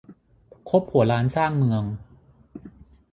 [0.69, 1.83] คบหัวล้านสร้างเมือง